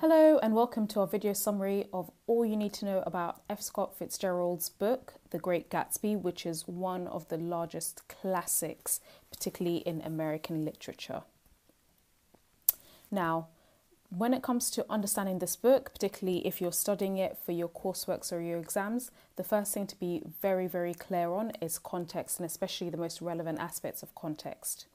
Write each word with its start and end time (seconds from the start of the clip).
Hello 0.00 0.38
and 0.42 0.54
welcome 0.54 0.86
to 0.86 1.00
our 1.00 1.06
video 1.06 1.34
summary 1.34 1.84
of 1.92 2.10
all 2.26 2.46
you 2.46 2.56
need 2.56 2.72
to 2.72 2.86
know 2.86 3.02
about 3.04 3.42
F. 3.50 3.60
Scott 3.60 3.94
Fitzgerald's 3.94 4.70
book, 4.70 5.12
The 5.28 5.38
Great 5.38 5.68
Gatsby, 5.68 6.18
which 6.18 6.46
is 6.46 6.66
one 6.66 7.06
of 7.06 7.28
the 7.28 7.36
largest 7.36 8.08
classics, 8.08 9.00
particularly 9.30 9.80
in 9.80 10.00
American 10.00 10.64
literature. 10.64 11.20
Now, 13.10 13.48
when 14.08 14.32
it 14.32 14.42
comes 14.42 14.70
to 14.70 14.86
understanding 14.88 15.38
this 15.38 15.54
book, 15.54 15.92
particularly 15.92 16.46
if 16.46 16.62
you're 16.62 16.72
studying 16.72 17.18
it 17.18 17.36
for 17.44 17.52
your 17.52 17.68
courseworks 17.68 18.32
or 18.32 18.40
your 18.40 18.58
exams, 18.58 19.10
the 19.36 19.44
first 19.44 19.74
thing 19.74 19.86
to 19.86 19.96
be 19.96 20.22
very, 20.40 20.66
very 20.66 20.94
clear 20.94 21.30
on 21.30 21.52
is 21.60 21.78
context 21.78 22.38
and 22.40 22.46
especially 22.46 22.88
the 22.88 22.96
most 22.96 23.20
relevant 23.20 23.58
aspects 23.58 24.02
of 24.02 24.14
context. 24.14 24.86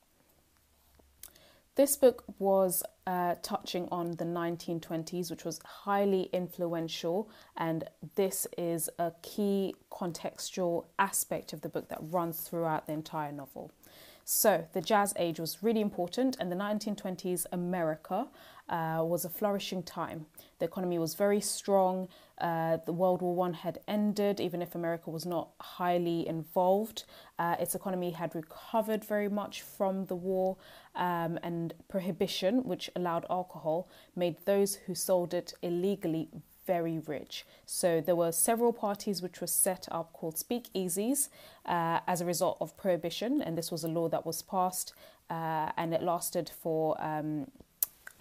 This 1.76 1.98
book 1.98 2.24
was 2.40 2.84
uh, 3.06 3.36
touching 3.42 3.90
on 3.92 4.12
the 4.12 4.24
1920s, 4.24 5.30
which 5.30 5.44
was 5.44 5.60
highly 5.66 6.30
influential, 6.32 7.30
and 7.58 7.84
this 8.16 8.48
is 8.58 8.90
a 8.98 9.12
key 9.22 9.76
contextual 9.92 10.86
aspect 10.98 11.52
of 11.52 11.60
the 11.60 11.68
book 11.68 11.90
that 11.90 12.00
runs 12.00 12.40
throughout 12.40 12.88
the 12.88 12.94
entire 12.94 13.34
novel. 13.34 13.74
So, 14.28 14.66
the 14.74 14.82
Jazz 14.82 15.14
Age 15.18 15.40
was 15.40 15.62
really 15.62 15.82
important, 15.82 16.36
and 16.40 16.52
the 16.52 16.56
1920s 16.56 17.46
America 17.52 18.28
uh, 18.68 19.04
was 19.06 19.24
a 19.24 19.30
flourishing 19.30 19.84
time. 19.84 20.26
The 20.58 20.66
economy 20.66 20.98
was 20.98 21.14
very 21.14 21.40
strong. 21.40 22.08
Uh, 22.40 22.78
the 22.88 22.92
World 22.92 23.22
War 23.22 23.36
One 23.36 23.54
had 23.54 23.82
ended, 23.88 24.40
even 24.40 24.64
if 24.64 24.74
America 24.74 25.12
was 25.12 25.28
not 25.28 25.50
highly 25.62 26.28
involved. 26.28 27.04
Uh, 27.38 27.56
its 27.60 27.76
economy 27.76 28.10
had 28.10 28.34
recovered 28.34 29.06
very 29.06 29.30
much 29.30 29.62
from 29.62 30.08
the 30.08 30.16
war, 30.16 30.58
um, 30.96 31.38
and 31.44 31.76
prohibition, 31.88 32.64
which 32.64 32.90
allowed 32.96 33.28
alcohol, 33.30 33.88
made 34.16 34.44
those 34.46 34.74
who 34.74 34.96
sold 34.96 35.36
it 35.36 35.54
illegally 35.62 36.30
very 36.66 37.00
rich. 37.00 37.46
So 37.66 38.02
there 38.02 38.16
were 38.16 38.32
several 38.32 38.74
parties 38.74 39.22
which 39.22 39.42
were 39.42 39.48
set 39.48 39.88
up 39.92 40.14
called 40.14 40.36
speakeasies 40.36 41.30
uh, 41.66 42.00
as 42.08 42.22
a 42.22 42.26
result 42.26 42.58
of 42.60 42.76
prohibition, 42.78 43.42
and 43.42 43.58
this 43.58 43.72
was 43.72 43.84
a 43.84 43.88
law 43.88 44.10
that 44.10 44.26
was 44.26 44.42
passed 44.42 44.94
uh, 45.30 45.72
and 45.78 45.94
it 45.94 46.04
lasted 46.04 46.50
for 46.50 47.02
um, 47.04 47.48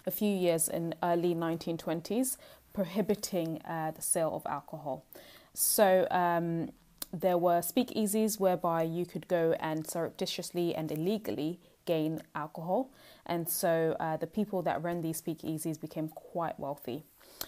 a 0.07 0.11
few 0.11 0.35
years 0.35 0.69
in 0.69 0.95
early 1.03 1.35
1920s, 1.35 2.37
prohibiting 2.73 3.61
uh, 3.63 3.91
the 3.91 4.03
sale 4.03 4.35
of 4.35 4.43
alcohol. 4.47 5.05
So 5.53 6.07
um, 6.11 6.71
there 7.13 7.39
were 7.39 7.61
speakeasies 7.61 8.41
whereby 8.41 8.83
you 8.83 9.07
could 9.07 9.29
go 9.29 9.55
and 9.61 9.87
surreptitiously 9.87 10.75
and 10.75 10.91
illegally 10.91 11.61
gain 11.85 12.23
alcohol, 12.35 12.91
and 13.27 13.49
so 13.49 13.97
uh, 14.01 14.17
the 14.17 14.27
people 14.27 14.63
that 14.63 14.83
ran 14.83 15.01
these 15.01 15.21
speakeasies 15.21 15.81
became 15.81 16.09
quite 16.09 16.59
wealthy. 16.59 17.05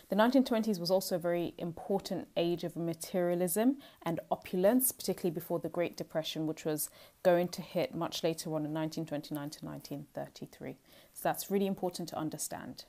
The 0.08 0.16
1920s 0.16 0.78
was 0.78 0.90
also 0.90 1.16
a 1.16 1.18
very 1.18 1.54
important 1.58 2.28
age 2.36 2.64
of 2.64 2.76
materialism 2.76 3.78
and 4.02 4.20
opulence, 4.30 4.92
particularly 4.92 5.34
before 5.34 5.58
the 5.58 5.68
Great 5.68 5.96
Depression, 5.96 6.46
which 6.46 6.64
was 6.64 6.90
going 7.22 7.48
to 7.48 7.62
hit 7.62 7.94
much 7.94 8.22
later 8.22 8.50
on 8.50 8.64
in 8.64 8.72
1929 8.72 9.50
to 9.50 9.64
1933. 9.64 10.76
So 11.12 11.20
that's 11.22 11.50
really 11.50 11.66
important 11.66 12.08
to 12.10 12.18
understand. 12.18 12.84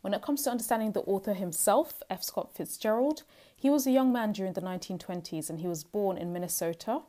When 0.00 0.14
it 0.14 0.22
comes 0.22 0.42
to 0.42 0.50
understanding 0.50 0.92
the 0.92 1.00
author 1.00 1.34
himself, 1.34 2.02
F. 2.08 2.22
Scott 2.22 2.54
Fitzgerald, 2.54 3.24
he 3.56 3.70
was 3.70 3.86
a 3.86 3.90
young 3.90 4.12
man 4.12 4.32
during 4.32 4.52
the 4.52 4.60
1920s 4.60 5.50
and 5.50 5.60
he 5.60 5.66
was 5.66 5.82
born 5.82 6.16
in 6.16 6.32
Minnesota 6.32 7.00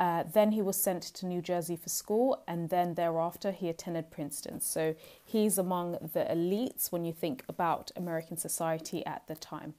uh, 0.00 0.24
then 0.32 0.52
he 0.52 0.62
was 0.62 0.82
sent 0.82 1.02
to 1.02 1.26
New 1.26 1.42
Jersey 1.42 1.76
for 1.76 1.90
school, 1.90 2.42
and 2.48 2.70
then 2.70 2.94
thereafter 2.94 3.52
he 3.52 3.68
attended 3.68 4.10
Princeton. 4.10 4.60
So 4.60 4.94
he's 5.22 5.58
among 5.58 5.92
the 6.14 6.24
elites 6.24 6.90
when 6.90 7.04
you 7.04 7.12
think 7.12 7.44
about 7.50 7.90
American 7.94 8.38
society 8.38 9.04
at 9.04 9.26
the 9.26 9.34
time. 9.34 9.74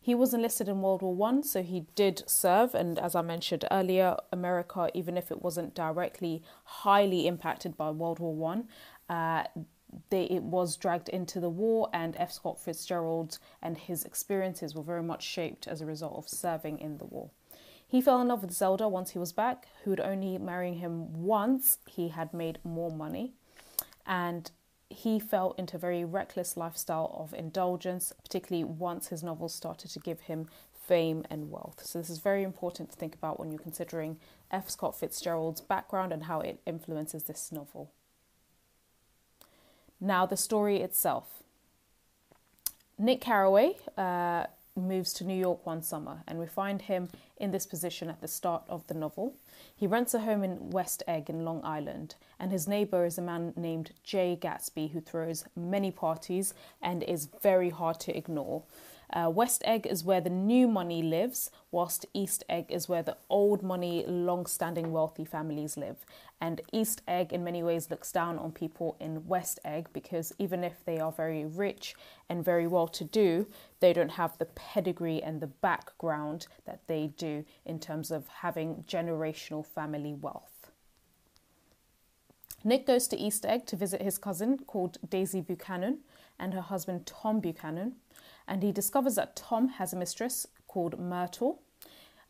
He 0.00 0.14
was 0.14 0.32
enlisted 0.32 0.68
in 0.68 0.80
World 0.80 1.02
War 1.02 1.14
One, 1.14 1.42
so 1.42 1.62
he 1.62 1.84
did 1.94 2.22
serve. 2.26 2.74
And 2.74 2.98
as 2.98 3.14
I 3.14 3.20
mentioned 3.20 3.66
earlier, 3.70 4.16
America, 4.32 4.88
even 4.94 5.18
if 5.18 5.30
it 5.30 5.42
wasn't 5.42 5.74
directly 5.74 6.42
highly 6.64 7.26
impacted 7.26 7.76
by 7.76 7.90
World 7.90 8.20
War 8.20 8.34
One, 8.34 8.68
uh, 9.10 9.44
they, 10.08 10.24
it 10.24 10.44
was 10.44 10.78
dragged 10.78 11.10
into 11.10 11.40
the 11.40 11.50
war, 11.50 11.90
and 11.92 12.16
F. 12.16 12.32
Scott 12.32 12.58
Fitzgerald 12.58 13.38
and 13.60 13.76
his 13.76 14.04
experiences 14.04 14.74
were 14.74 14.82
very 14.82 15.02
much 15.02 15.22
shaped 15.22 15.68
as 15.68 15.82
a 15.82 15.86
result 15.86 16.16
of 16.16 16.26
serving 16.26 16.78
in 16.78 16.96
the 16.96 17.04
war. 17.04 17.30
He 17.88 18.02
fell 18.02 18.20
in 18.20 18.28
love 18.28 18.42
with 18.42 18.52
Zelda 18.52 18.86
once 18.86 19.12
he 19.12 19.18
was 19.18 19.32
back, 19.32 19.68
who'd 19.82 19.98
only 19.98 20.36
marrying 20.36 20.74
him 20.74 21.24
once 21.24 21.78
he 21.86 22.08
had 22.08 22.34
made 22.34 22.58
more 22.62 22.90
money. 22.90 23.32
And 24.06 24.50
he 24.90 25.18
fell 25.18 25.54
into 25.56 25.76
a 25.76 25.80
very 25.80 26.04
reckless 26.04 26.56
lifestyle 26.56 27.16
of 27.18 27.32
indulgence, 27.32 28.12
particularly 28.22 28.64
once 28.64 29.08
his 29.08 29.22
novels 29.22 29.54
started 29.54 29.90
to 29.92 30.00
give 30.00 30.20
him 30.20 30.48
fame 30.86 31.24
and 31.30 31.50
wealth. 31.50 31.84
So, 31.84 31.98
this 31.98 32.10
is 32.10 32.18
very 32.18 32.42
important 32.42 32.90
to 32.90 32.96
think 32.96 33.14
about 33.14 33.40
when 33.40 33.50
you're 33.50 33.58
considering 33.58 34.18
F. 34.50 34.68
Scott 34.68 34.98
Fitzgerald's 34.98 35.60
background 35.62 36.12
and 36.12 36.24
how 36.24 36.40
it 36.40 36.60
influences 36.66 37.24
this 37.24 37.50
novel. 37.52 37.90
Now, 40.00 40.26
the 40.26 40.36
story 40.36 40.80
itself. 40.80 41.42
Nick 42.98 43.20
Carraway 43.20 43.76
uh, 43.96 44.46
moves 44.80 45.12
to 45.14 45.24
New 45.24 45.38
York 45.38 45.64
one 45.66 45.82
summer, 45.82 46.22
and 46.26 46.38
we 46.38 46.46
find 46.46 46.82
him 46.82 47.08
in 47.38 47.50
this 47.50 47.66
position 47.66 48.08
at 48.08 48.20
the 48.20 48.28
start 48.28 48.62
of 48.68 48.86
the 48.86 48.94
novel. 48.94 49.34
He 49.74 49.86
rents 49.86 50.14
a 50.14 50.20
home 50.20 50.44
in 50.44 50.70
West 50.70 51.02
Egg 51.06 51.28
in 51.30 51.44
Long 51.44 51.60
Island, 51.64 52.14
and 52.38 52.52
his 52.52 52.68
neighbor 52.68 53.04
is 53.04 53.18
a 53.18 53.22
man 53.22 53.52
named 53.56 53.92
Jay 54.04 54.38
Gatsby 54.40 54.92
who 54.92 55.00
throws 55.00 55.44
many 55.56 55.90
parties 55.90 56.54
and 56.82 57.02
is 57.02 57.28
very 57.42 57.70
hard 57.70 58.00
to 58.00 58.16
ignore. 58.16 58.62
Uh, 59.10 59.30
West 59.30 59.62
Egg 59.64 59.86
is 59.86 60.04
where 60.04 60.20
the 60.20 60.30
new 60.30 60.68
money 60.68 61.02
lives, 61.02 61.50
whilst 61.70 62.04
East 62.12 62.44
Egg 62.48 62.66
is 62.68 62.88
where 62.88 63.02
the 63.02 63.16
old 63.30 63.62
money, 63.62 64.04
long 64.06 64.44
standing 64.44 64.92
wealthy 64.92 65.24
families 65.24 65.76
live. 65.76 66.04
And 66.40 66.60
East 66.72 67.02
Egg, 67.08 67.32
in 67.32 67.42
many 67.42 67.62
ways, 67.62 67.90
looks 67.90 68.12
down 68.12 68.38
on 68.38 68.52
people 68.52 68.96
in 69.00 69.26
West 69.26 69.58
Egg 69.64 69.88
because 69.92 70.32
even 70.38 70.62
if 70.62 70.84
they 70.84 70.98
are 70.98 71.10
very 71.10 71.44
rich 71.44 71.94
and 72.28 72.44
very 72.44 72.66
well 72.66 72.88
to 72.88 73.04
do, 73.04 73.46
they 73.80 73.92
don't 73.92 74.12
have 74.12 74.36
the 74.36 74.44
pedigree 74.44 75.22
and 75.22 75.40
the 75.40 75.46
background 75.46 76.46
that 76.66 76.86
they 76.86 77.06
do 77.16 77.44
in 77.64 77.80
terms 77.80 78.10
of 78.10 78.28
having 78.28 78.84
generational 78.86 79.64
family 79.64 80.12
wealth. 80.12 80.70
Nick 82.64 82.86
goes 82.86 83.06
to 83.08 83.16
East 83.16 83.46
Egg 83.46 83.66
to 83.66 83.76
visit 83.76 84.02
his 84.02 84.18
cousin 84.18 84.58
called 84.66 84.98
Daisy 85.08 85.40
Buchanan 85.40 86.00
and 86.38 86.54
her 86.54 86.60
husband 86.60 87.06
Tom 87.06 87.40
Buchanan 87.40 87.94
and 88.48 88.62
he 88.62 88.72
discovers 88.72 89.14
that 89.16 89.36
Tom 89.36 89.68
has 89.68 89.92
a 89.92 89.96
mistress 89.96 90.46
called 90.66 90.98
Myrtle. 90.98 91.62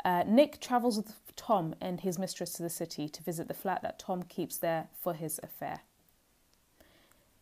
Uh, 0.04 0.24
Nick 0.26 0.60
travels 0.60 0.96
with 0.96 1.14
Tom 1.36 1.74
and 1.80 2.00
his 2.00 2.18
mistress 2.18 2.52
to 2.54 2.62
the 2.62 2.70
city 2.70 3.08
to 3.08 3.22
visit 3.22 3.48
the 3.48 3.54
flat 3.54 3.82
that 3.82 3.98
Tom 3.98 4.22
keeps 4.22 4.56
there 4.56 4.88
for 5.00 5.14
his 5.14 5.40
affair. 5.42 5.80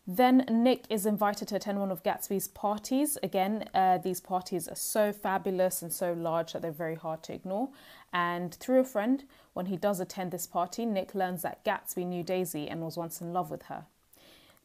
Then 0.06 0.44
Nick 0.48 0.84
is 0.88 1.04
invited 1.04 1.48
to 1.48 1.56
attend 1.56 1.81
one 1.81 1.91
of 1.91 2.04
Gatsby's 2.04 2.47
parties. 2.47 3.19
Again, 3.25 3.69
uh, 3.75 3.98
these 3.98 4.20
parties 4.20 4.69
are 4.69 4.76
so 4.76 5.12
fabulous 5.12 5.82
and 5.82 5.92
so 5.92 6.12
large 6.12 6.53
that 6.53 6.62
they're 6.62 6.70
very 6.70 6.94
hard 6.94 7.25
to 7.25 7.32
ignore. 7.32 7.70
And 8.12 8.54
through 8.54 8.78
a 8.78 8.84
friend, 8.84 9.25
when 9.53 9.66
he 9.66 9.76
does 9.76 9.98
attend 9.98 10.31
this 10.31 10.47
party, 10.47 10.86
Nick 10.86 11.15
learns 11.15 11.42
that 11.42 11.65
Gatsby 11.65 12.06
knew 12.06 12.22
Daisy 12.22 12.69
and 12.69 12.82
was 12.82 12.97
once 12.97 13.20
in 13.20 13.32
love 13.32 13.50
with 13.50 13.65
her. 13.65 13.86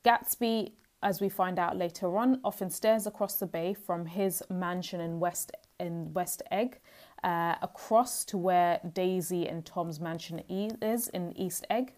Gatsby 0.05 0.73
as 1.03 1.19
we 1.19 1.29
find 1.29 1.57
out 1.57 1.77
later 1.77 2.17
on, 2.17 2.39
often 2.43 2.69
stares 2.69 3.07
across 3.07 3.35
the 3.35 3.47
bay 3.47 3.73
from 3.73 4.05
his 4.05 4.43
mansion 4.49 5.01
in 5.01 5.19
West 5.19 5.51
in 5.79 6.13
West 6.13 6.43
Egg, 6.51 6.79
uh, 7.23 7.55
across 7.61 8.23
to 8.25 8.37
where 8.37 8.79
Daisy 8.93 9.47
and 9.47 9.65
Tom's 9.65 9.99
mansion 9.99 10.43
is 10.47 11.07
in 11.07 11.35
East 11.35 11.65
Egg, 11.71 11.93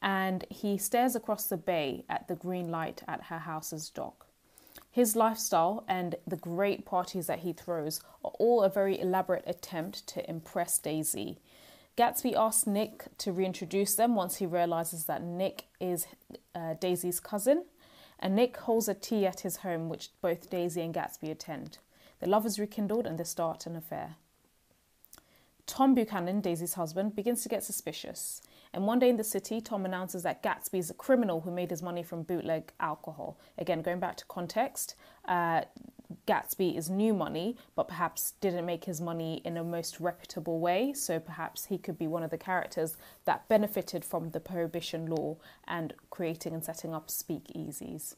and 0.00 0.46
he 0.48 0.78
stares 0.78 1.14
across 1.14 1.46
the 1.46 1.58
bay 1.58 2.04
at 2.08 2.28
the 2.28 2.34
green 2.34 2.70
light 2.70 3.02
at 3.06 3.24
her 3.24 3.40
house's 3.40 3.90
dock. 3.90 4.26
His 4.90 5.14
lifestyle 5.14 5.84
and 5.86 6.14
the 6.26 6.36
great 6.36 6.86
parties 6.86 7.26
that 7.26 7.40
he 7.40 7.52
throws 7.52 8.00
are 8.24 8.32
all 8.38 8.62
a 8.62 8.70
very 8.70 8.98
elaborate 8.98 9.44
attempt 9.46 10.06
to 10.08 10.28
impress 10.28 10.78
Daisy. 10.78 11.38
Gatsby 11.96 12.34
asks 12.34 12.66
Nick 12.66 13.04
to 13.18 13.32
reintroduce 13.32 13.94
them 13.94 14.14
once 14.14 14.36
he 14.36 14.46
realizes 14.46 15.04
that 15.04 15.22
Nick 15.22 15.64
is 15.78 16.06
uh, 16.54 16.74
Daisy's 16.80 17.20
cousin 17.20 17.64
and 18.20 18.36
Nick 18.36 18.56
holds 18.58 18.88
a 18.88 18.94
tea 18.94 19.26
at 19.26 19.40
his 19.40 19.58
home, 19.58 19.88
which 19.88 20.10
both 20.20 20.50
Daisy 20.50 20.82
and 20.82 20.94
Gatsby 20.94 21.30
attend. 21.30 21.78
The 22.20 22.28
love 22.28 22.46
is 22.46 22.58
rekindled 22.58 23.06
and 23.06 23.18
they 23.18 23.24
start 23.24 23.66
an 23.66 23.74
affair. 23.74 24.16
Tom 25.66 25.94
Buchanan, 25.94 26.40
Daisy's 26.40 26.74
husband, 26.74 27.16
begins 27.16 27.42
to 27.42 27.48
get 27.48 27.64
suspicious. 27.64 28.42
And 28.72 28.86
one 28.86 28.98
day 28.98 29.08
in 29.08 29.16
the 29.16 29.24
city, 29.24 29.60
Tom 29.60 29.84
announces 29.84 30.22
that 30.22 30.42
Gatsby 30.42 30.78
is 30.78 30.90
a 30.90 30.94
criminal 30.94 31.40
who 31.40 31.50
made 31.50 31.70
his 31.70 31.82
money 31.82 32.02
from 32.02 32.22
bootleg 32.22 32.72
alcohol. 32.78 33.38
Again, 33.56 33.80
going 33.80 34.00
back 34.00 34.16
to 34.18 34.24
context, 34.26 34.94
uh, 35.26 35.62
Gatsby 36.26 36.76
is 36.76 36.90
new 36.90 37.14
money, 37.14 37.56
but 37.76 37.88
perhaps 37.88 38.34
didn't 38.40 38.66
make 38.66 38.84
his 38.84 39.00
money 39.00 39.40
in 39.44 39.56
a 39.56 39.64
most 39.64 40.00
reputable 40.00 40.58
way. 40.58 40.92
So 40.92 41.20
perhaps 41.20 41.66
he 41.66 41.78
could 41.78 41.98
be 41.98 42.06
one 42.06 42.22
of 42.22 42.30
the 42.30 42.38
characters 42.38 42.96
that 43.24 43.48
benefited 43.48 44.04
from 44.04 44.30
the 44.30 44.40
prohibition 44.40 45.06
law 45.06 45.36
and 45.66 45.94
creating 46.10 46.52
and 46.52 46.64
setting 46.64 46.94
up 46.94 47.08
speakeasies. 47.08 48.16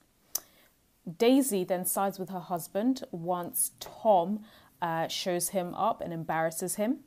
Daisy 1.19 1.65
then 1.65 1.85
sides 1.85 2.19
with 2.19 2.31
her 2.31 2.41
husband 2.41 3.05
once 3.11 3.73
Tom 3.81 4.45
uh, 4.81 5.09
shows 5.09 5.51
him 5.51 5.75
up 5.75 6.01
and 6.01 6.13
embarrasses 6.13 6.77
him. 6.77 7.01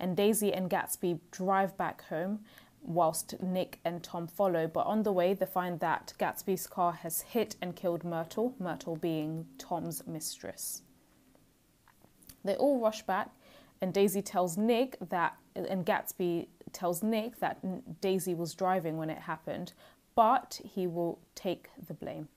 And 0.00 0.16
Daisy 0.16 0.52
and 0.52 0.68
Gatsby 0.68 1.20
drive 1.30 1.76
back 1.76 2.02
home 2.08 2.40
whilst 2.82 3.40
Nick 3.42 3.78
and 3.84 4.02
Tom 4.02 4.26
follow. 4.26 4.66
But 4.66 4.86
on 4.86 5.02
the 5.02 5.12
way, 5.12 5.34
they 5.34 5.46
find 5.46 5.80
that 5.80 6.14
Gatsby's 6.18 6.66
car 6.66 6.92
has 6.92 7.22
hit 7.22 7.56
and 7.62 7.76
killed 7.76 8.04
Myrtle, 8.04 8.54
Myrtle 8.58 8.96
being 8.96 9.46
Tom's 9.58 10.06
mistress. 10.06 10.82
They 12.44 12.56
all 12.56 12.80
rush 12.80 13.02
back, 13.02 13.30
and 13.80 13.94
Daisy 13.94 14.22
tells 14.22 14.56
Nick 14.56 14.96
that, 15.10 15.36
and 15.54 15.86
Gatsby 15.86 16.48
tells 16.72 17.02
Nick 17.02 17.38
that 17.38 18.00
Daisy 18.00 18.34
was 18.34 18.54
driving 18.54 18.96
when 18.96 19.10
it 19.10 19.18
happened, 19.18 19.72
but 20.14 20.60
he 20.64 20.86
will 20.86 21.20
take 21.34 21.68
the 21.86 21.94
blame. 21.94 22.28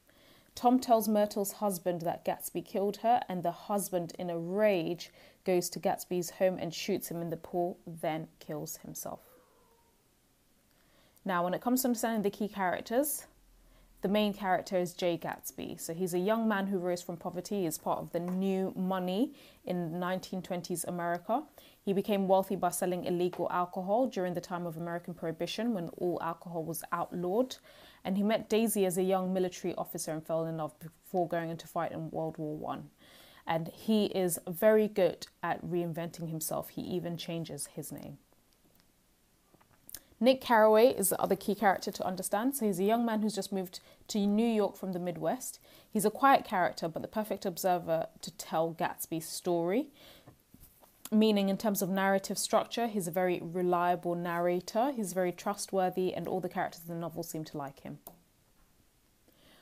Tom 0.54 0.80
tells 0.80 1.10
Myrtle's 1.10 1.54
husband 1.54 2.02
that 2.02 2.24
Gatsby 2.24 2.64
killed 2.64 2.98
her, 2.98 3.22
and 3.28 3.44
the 3.44 3.52
husband, 3.52 4.14
in 4.18 4.30
a 4.30 4.38
rage, 4.38 5.12
goes 5.44 5.70
to 5.72 5.80
Gatsby's 5.80 6.30
home 6.30 6.58
and 6.60 6.74
shoots 6.74 7.10
him 7.10 7.22
in 7.22 7.30
the 7.30 7.38
pool, 7.38 7.78
then 7.86 8.28
kills 8.40 8.78
himself. 8.78 9.35
Now, 11.26 11.44
when 11.44 11.56
it 11.56 11.62
comes 11.62 11.82
to 11.82 11.88
understanding 11.88 12.22
the 12.22 12.30
key 12.30 12.48
characters, 12.48 13.26
the 14.02 14.08
main 14.08 14.34
character 14.36 14.78
is 14.78 14.94
Jay 14.94 15.18
Gatsby. 15.18 15.80
So 15.80 15.92
he's 15.92 16.14
a 16.14 16.20
young 16.20 16.48
man 16.48 16.68
who 16.68 16.78
rose 16.78 17.02
from 17.02 17.18
poverty. 17.18 17.64
He's 17.64 17.80
part 17.80 17.98
of 17.98 18.12
the 18.12 18.20
new 18.20 18.72
money 18.76 19.34
in 19.66 19.94
1920s 19.94 20.88
America. 20.88 21.42
He 21.84 21.94
became 21.94 22.28
wealthy 22.28 22.56
by 22.56 22.70
selling 22.70 23.06
illegal 23.06 23.48
alcohol 23.52 24.06
during 24.06 24.36
the 24.36 24.42
time 24.42 24.68
of 24.68 24.78
American 24.78 25.16
Prohibition 25.16 25.74
when 25.74 25.90
all 25.98 26.20
alcohol 26.22 26.64
was 26.64 26.84
outlawed. 26.92 27.56
And 28.04 28.16
he 28.16 28.22
met 28.22 28.48
Daisy 28.48 28.86
as 28.86 29.00
a 29.00 29.04
young 29.04 29.34
military 29.34 29.74
officer 29.74 30.12
and 30.12 30.24
fell 30.24 30.46
in 30.46 30.58
love 30.58 30.78
before 30.80 31.28
going 31.28 31.50
into 31.50 31.68
fight 31.68 31.92
in 31.92 32.12
World 32.12 32.38
War 32.38 32.56
One. 32.56 32.92
And 33.48 33.70
he 33.70 34.06
is 34.06 34.38
very 34.48 34.88
good 34.88 35.26
at 35.42 35.66
reinventing 35.66 36.30
himself. 36.30 36.70
He 36.70 36.82
even 36.82 37.18
changes 37.18 37.70
his 37.74 37.92
name. 37.92 38.20
Nick 40.20 40.42
Carraway 40.42 40.88
is 40.88 41.10
the 41.10 41.22
other 41.22 41.36
key 41.36 41.56
character 41.56 41.92
to 41.92 42.06
understand. 42.06 42.56
So 42.56 42.66
he's 42.66 42.80
a 42.80 42.84
young 42.84 43.06
man 43.06 43.22
who's 43.22 43.36
just 43.36 43.52
moved 43.52 43.80
to 44.08 44.26
New 44.26 44.48
York 44.48 44.78
from 44.78 44.94
the 44.94 45.00
Midwest. 45.00 45.60
He's 45.92 46.06
a 46.06 46.12
quiet 46.12 46.46
character, 46.46 46.88
but 46.88 47.02
the 47.02 47.08
perfect 47.08 47.46
observer 47.46 48.08
to 48.22 48.32
tell 48.32 48.74
Gatsby's 48.74 49.28
story. 49.28 49.88
Meaning, 51.12 51.50
in 51.50 51.58
terms 51.58 51.82
of 51.82 51.90
narrative 51.90 52.38
structure, 52.38 52.88
he's 52.88 53.08
a 53.08 53.12
very 53.12 53.40
reliable 53.40 54.16
narrator, 54.16 54.92
he's 54.92 55.14
very 55.14 55.32
trustworthy, 55.32 56.14
and 56.14 56.28
all 56.28 56.40
the 56.40 56.50
characters 56.50 56.82
in 56.88 56.96
the 56.96 57.00
novel 57.00 57.22
seem 57.22 57.44
to 57.46 57.58
like 57.58 57.82
him. 57.82 58.00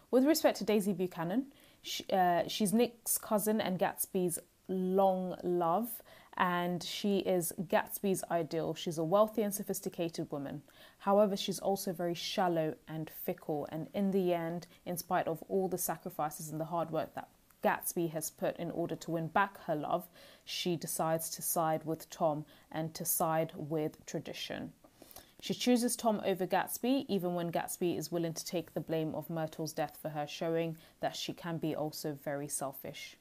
With 0.09 0.25
respect 0.25 0.57
to 0.59 0.63
Daisy 0.63 0.93
Buchanan, 0.93 1.47
she, 1.81 2.05
uh, 2.13 2.47
she's 2.47 2.71
Nick's 2.71 3.17
cousin 3.17 3.59
and 3.59 3.77
Gatsby's 3.77 4.39
long 4.69 5.35
love 5.43 6.01
and 6.37 6.81
she 6.83 7.19
is 7.19 7.53
Gatsby's 7.67 8.23
ideal. 8.31 8.73
She's 8.73 8.97
a 8.97 9.03
wealthy 9.03 9.43
and 9.43 9.53
sophisticated 9.53 10.31
woman. 10.31 10.61
However, 10.99 11.37
she's 11.37 11.59
also 11.59 11.93
very 11.93 12.13
shallow 12.13 12.75
and 12.87 13.09
fickle, 13.09 13.67
and 13.71 13.87
in 13.93 14.11
the 14.11 14.33
end, 14.33 14.67
in 14.85 14.97
spite 14.97 15.27
of 15.27 15.43
all 15.47 15.67
the 15.67 15.77
sacrifices 15.77 16.49
and 16.49 16.59
the 16.59 16.65
hard 16.65 16.91
work 16.91 17.13
that 17.15 17.29
Gatsby 17.63 18.11
has 18.11 18.29
put 18.29 18.57
in 18.57 18.71
order 18.71 18.95
to 18.95 19.11
win 19.11 19.27
back 19.27 19.63
her 19.65 19.75
love, 19.75 20.07
she 20.43 20.75
decides 20.75 21.29
to 21.31 21.41
side 21.41 21.85
with 21.85 22.09
Tom 22.09 22.45
and 22.71 22.93
to 22.93 23.05
side 23.05 23.53
with 23.55 24.05
tradition. 24.05 24.73
She 25.39 25.53
chooses 25.53 25.95
Tom 25.95 26.21
over 26.25 26.47
Gatsby, 26.47 27.05
even 27.09 27.35
when 27.35 27.51
Gatsby 27.51 27.97
is 27.97 28.11
willing 28.11 28.33
to 28.33 28.45
take 28.45 28.73
the 28.73 28.79
blame 28.79 29.13
of 29.13 29.29
Myrtle's 29.29 29.73
death 29.73 29.97
for 30.01 30.09
her, 30.09 30.25
showing 30.25 30.77
that 31.01 31.15
she 31.15 31.33
can 31.33 31.57
be 31.57 31.75
also 31.75 32.17
very 32.23 32.47
selfish. 32.47 33.17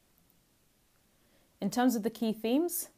In 1.61 1.71
terms 1.71 1.97
of 1.97 2.03
the 2.03 2.11
key 2.11 2.33
themes, 2.33 2.89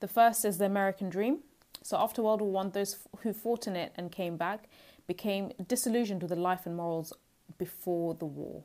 the 0.00 0.08
first 0.08 0.44
is 0.44 0.58
the 0.58 0.66
American 0.66 1.08
dream. 1.08 1.40
So 1.82 1.96
after 1.96 2.22
World 2.22 2.40
War 2.40 2.50
One, 2.50 2.70
those 2.70 2.96
who 3.22 3.32
fought 3.32 3.66
in 3.66 3.76
it 3.76 3.92
and 3.96 4.10
came 4.10 4.36
back 4.36 4.68
became 5.06 5.52
disillusioned 5.66 6.22
with 6.22 6.30
the 6.30 6.36
life 6.36 6.66
and 6.66 6.76
morals 6.76 7.12
before 7.58 8.14
the 8.14 8.26
war. 8.26 8.64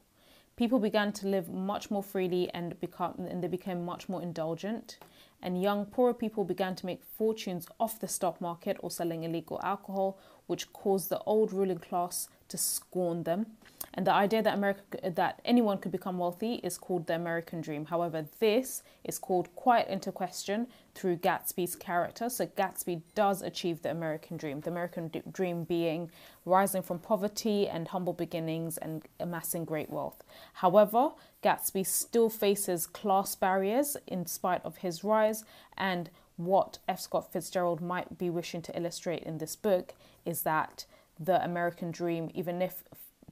People 0.56 0.80
began 0.80 1.12
to 1.14 1.28
live 1.28 1.50
much 1.50 1.92
more 1.92 2.04
freely 2.04 2.50
and 2.54 2.80
become 2.80 3.14
and 3.30 3.44
they 3.44 3.48
became 3.48 3.86
much 3.86 4.08
more 4.08 4.22
indulgent. 4.22 4.98
And 5.42 5.62
young 5.62 5.86
poorer 5.86 6.14
people 6.14 6.44
began 6.44 6.76
to 6.78 6.86
make 6.86 7.04
fortunes 7.04 7.68
off 7.80 8.00
the 8.00 8.08
stock 8.08 8.42
market 8.42 8.78
or 8.80 8.90
selling 8.90 9.24
illegal 9.24 9.60
alcohol, 9.64 10.18
which 10.48 10.72
caused 10.74 11.10
the 11.10 11.20
old 11.20 11.52
ruling 11.54 11.80
class 11.80 12.30
to 12.48 12.58
scorn 12.58 13.24
them 13.24 13.48
and 13.96 14.06
the 14.06 14.14
idea 14.14 14.42
that 14.44 14.54
America 14.54 14.82
that 15.10 15.42
anyone 15.46 15.78
could 15.78 15.92
become 15.92 16.18
wealthy 16.18 16.56
is 16.56 16.78
called 16.78 17.08
the 17.08 17.16
American 17.16 17.62
dream. 17.62 17.86
However, 17.86 18.26
this 18.40 18.84
is 19.04 19.18
called 19.18 19.54
quite 19.56 19.88
into 19.88 20.12
question 20.12 20.68
through 20.96 21.18
Gatsby's 21.18 21.76
character. 21.76 22.30
So 22.30 22.48
Gatsby 22.48 23.02
does 23.14 23.42
achieve 23.42 23.82
the 23.82 23.92
American 23.92 24.38
dream. 24.38 24.62
The 24.62 24.72
American 24.72 25.12
dream 25.32 25.66
being 25.66 26.10
rising 26.46 26.82
from 26.82 27.00
poverty 27.00 27.68
and 27.68 27.90
humble 27.90 28.14
beginnings 28.14 28.78
and 28.78 29.04
amassing 29.20 29.66
great 29.66 29.90
wealth. 29.90 30.24
However, 30.54 31.12
Gatsby 31.44 31.86
still 31.86 32.30
faces 32.30 32.88
class 32.88 33.36
barriers 33.36 33.98
in 34.08 34.26
spite 34.26 34.64
of 34.64 34.78
his 34.78 35.04
rise 35.04 35.44
and 35.78 36.10
what 36.38 36.80
F. 36.88 37.02
Scott 37.02 37.32
Fitzgerald 37.32 37.82
might 37.82 38.18
be 38.18 38.30
wishing 38.30 38.62
to 38.64 38.78
illustrate 38.78 39.24
in 39.24 39.38
this 39.38 39.56
book 39.56 39.94
is 40.26 40.44
that 40.44 40.86
the 41.20 41.44
American 41.44 41.92
dream, 41.92 42.30
even 42.34 42.62
if 42.62 42.84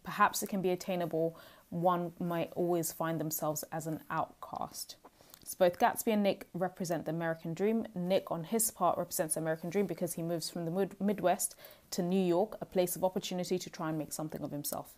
perhaps 0.03 0.43
it 0.43 0.49
can 0.49 0.61
be 0.61 0.69
attainable, 0.69 1.37
one 1.69 2.13
might 2.19 2.51
always 2.55 2.91
find 2.91 3.19
themselves 3.19 3.63
as 3.71 3.87
an 3.87 4.01
outcast. 4.09 4.95
So 5.45 5.57
both 5.59 5.77
Gatsby 5.77 6.13
and 6.13 6.23
Nick 6.23 6.47
represent 6.53 7.05
the 7.05 7.11
American 7.11 7.53
dream. 7.53 7.85
Nick, 7.93 8.31
on 8.31 8.45
his 8.45 8.71
part, 8.71 8.97
represents 8.97 9.35
the 9.35 9.41
American 9.41 9.69
dream 9.69 9.85
because 9.85 10.13
he 10.13 10.23
moves 10.23 10.49
from 10.49 10.65
the 10.65 10.89
Midwest 11.01 11.55
to 11.91 12.01
New 12.01 12.23
York, 12.23 12.57
a 12.61 12.65
place 12.65 12.95
of 12.95 13.03
opportunity 13.03 13.59
to 13.59 13.69
try 13.69 13.89
and 13.89 13.97
make 13.97 14.13
something 14.13 14.41
of 14.41 14.51
himself. 14.51 14.93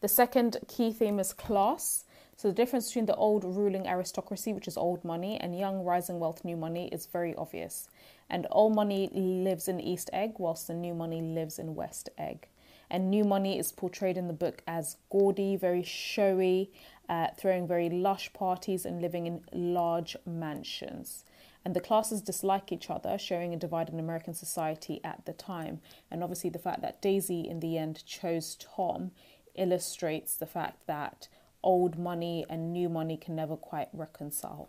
The 0.00 0.08
second 0.08 0.58
key 0.68 0.92
theme 0.92 1.18
is 1.18 1.32
class. 1.32 2.04
So 2.36 2.48
the 2.48 2.54
difference 2.54 2.88
between 2.88 3.06
the 3.06 3.16
old 3.16 3.44
ruling 3.44 3.86
aristocracy, 3.86 4.52
which 4.52 4.68
is 4.68 4.76
old 4.76 5.04
money, 5.04 5.38
and 5.38 5.58
young 5.58 5.84
rising 5.84 6.18
wealth, 6.18 6.44
new 6.44 6.56
money, 6.56 6.88
is 6.88 7.06
very 7.06 7.34
obvious. 7.34 7.88
And 8.28 8.46
old 8.50 8.74
money 8.74 9.08
lives 9.12 9.68
in 9.68 9.80
East 9.80 10.10
Egg, 10.12 10.34
whilst 10.38 10.66
the 10.66 10.74
new 10.74 10.94
money 10.94 11.22
lives 11.22 11.58
in 11.58 11.74
West 11.74 12.08
Egg. 12.18 12.48
And 12.90 13.10
New 13.10 13.24
Money 13.24 13.58
is 13.58 13.72
portrayed 13.72 14.16
in 14.16 14.28
the 14.28 14.32
book 14.32 14.62
as 14.66 14.96
gaudy, 15.10 15.56
very 15.56 15.82
showy, 15.82 16.70
uh, 17.08 17.28
throwing 17.36 17.66
very 17.66 17.90
lush 17.90 18.32
parties 18.32 18.84
and 18.84 19.00
living 19.00 19.26
in 19.26 19.44
large 19.52 20.16
mansions. 20.24 21.24
And 21.64 21.74
the 21.74 21.80
classes 21.80 22.20
dislike 22.20 22.70
each 22.70 22.90
other, 22.90 23.18
showing 23.18 23.52
a 23.52 23.56
divide 23.56 23.88
in 23.88 23.98
American 23.98 24.34
society 24.34 25.00
at 25.02 25.26
the 25.26 25.32
time. 25.32 25.80
And 26.10 26.22
obviously, 26.22 26.50
the 26.50 26.60
fact 26.60 26.80
that 26.82 27.02
Daisy 27.02 27.48
in 27.48 27.58
the 27.58 27.76
end 27.76 28.06
chose 28.06 28.56
Tom 28.56 29.10
illustrates 29.56 30.36
the 30.36 30.46
fact 30.46 30.86
that 30.86 31.28
old 31.64 31.98
money 31.98 32.46
and 32.48 32.72
new 32.72 32.88
money 32.88 33.16
can 33.16 33.34
never 33.34 33.56
quite 33.56 33.88
reconcile. 33.92 34.68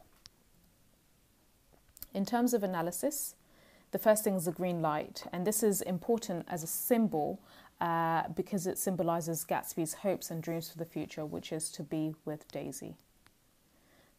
In 2.14 2.26
terms 2.26 2.56
of 2.56 2.64
analysis, 2.64 3.36
the 3.92 4.00
first 4.00 4.24
thing 4.24 4.36
is 4.36 4.46
the 4.46 4.52
green 4.52 4.82
light, 4.82 5.26
and 5.32 5.46
this 5.46 5.62
is 5.62 5.82
important 5.82 6.48
as 6.50 6.64
a 6.64 6.68
symbol 6.68 7.40
uh, 7.80 8.24
because 8.36 8.66
it 8.68 8.78
symbolizes 8.78 9.46
Gatsby's 9.46 9.96
hopes 9.96 10.32
and 10.32 10.42
dreams 10.42 10.70
for 10.70 10.78
the 10.78 10.86
future, 10.86 11.26
which 11.26 11.52
is 11.52 11.70
to 11.72 11.84
be 11.84 12.16
with 12.26 12.52
Daisy. 12.52 12.96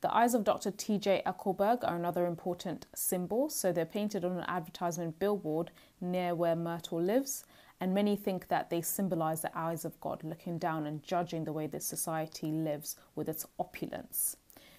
The 0.00 0.14
eyes 0.14 0.34
of 0.34 0.44
Dr. 0.44 0.70
T.J. 0.70 1.22
Eckleburg 1.26 1.82
are 1.82 1.96
another 1.96 2.26
important 2.26 2.86
symbol, 2.94 3.48
so 3.50 3.72
they're 3.72 3.84
painted 3.84 4.24
on 4.24 4.38
an 4.38 4.44
advertisement 4.46 5.18
billboard 5.18 5.72
near 6.00 6.36
where 6.36 6.54
Myrtle 6.54 7.02
lives, 7.02 7.44
and 7.80 7.92
many 7.92 8.14
think 8.14 8.46
that 8.46 8.70
they 8.70 8.80
symbolize 8.80 9.40
the 9.40 9.58
eyes 9.58 9.84
of 9.84 10.00
God 10.00 10.22
looking 10.22 10.56
down 10.56 10.86
and 10.86 11.02
judging 11.02 11.44
the 11.44 11.52
way 11.52 11.66
this 11.66 11.84
society 11.84 12.52
lives 12.52 12.94
with 13.16 13.28
its 13.28 13.44
opulence. 13.58 14.36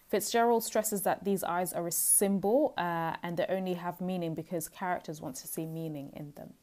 Fitzgerald 0.07 0.63
stresses 0.63 1.01
that 1.03 1.23
these 1.23 1.43
eyes 1.43 1.73
are 1.73 1.87
a 1.87 1.91
symbol 1.91 2.73
uh, 2.77 3.15
and 3.21 3.37
they 3.37 3.45
only 3.49 3.75
have 3.75 4.01
meaning 4.01 4.33
because 4.33 4.67
characters 4.67 5.21
want 5.21 5.35
to 5.35 5.47
see 5.47 5.65
meaning 5.65 6.11
in 6.15 6.31
them. 6.35 6.53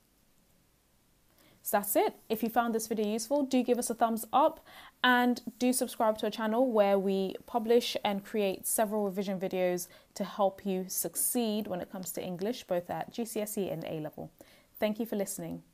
So 1.66 1.78
that's 1.78 1.96
it. 1.96 2.14
If 2.28 2.44
you 2.44 2.48
found 2.48 2.76
this 2.76 2.86
video 2.86 3.08
useful, 3.08 3.42
do 3.42 3.60
give 3.60 3.76
us 3.76 3.90
a 3.90 3.94
thumbs 3.94 4.24
up 4.32 4.64
and 5.02 5.42
do 5.58 5.72
subscribe 5.72 6.16
to 6.18 6.26
our 6.26 6.30
channel 6.30 6.70
where 6.70 6.96
we 6.96 7.34
publish 7.44 7.96
and 8.04 8.24
create 8.24 8.68
several 8.68 9.04
revision 9.04 9.40
videos 9.40 9.88
to 10.14 10.22
help 10.22 10.64
you 10.64 10.84
succeed 10.86 11.66
when 11.66 11.80
it 11.80 11.90
comes 11.90 12.12
to 12.12 12.22
English, 12.22 12.62
both 12.68 12.88
at 12.88 13.12
GCSE 13.12 13.72
and 13.72 13.82
A 13.82 13.98
level. 13.98 14.30
Thank 14.78 15.00
you 15.00 15.06
for 15.06 15.16
listening. 15.16 15.64